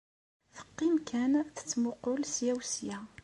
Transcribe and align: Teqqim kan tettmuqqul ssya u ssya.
Teqqim 0.55 0.95
kan 1.09 1.33
tettmuqqul 1.55 2.21
ssya 2.29 2.53
u 2.59 2.61
ssya. 2.67 2.97